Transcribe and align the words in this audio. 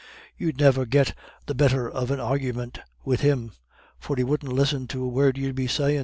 You'd 0.35 0.57
niver 0.57 0.87
get 0.87 1.13
the 1.45 1.53
better 1.53 1.87
of 1.87 2.09
an 2.09 2.17
argufyment 2.19 2.79
wid 3.05 3.19
him, 3.19 3.51
for 3.99 4.15
he 4.15 4.23
wouldn't 4.23 4.51
listen 4.51 4.87
to 4.87 5.03
a 5.03 5.07
word 5.07 5.37
you'd 5.37 5.53
be 5.53 5.67
sayin'. 5.67 5.99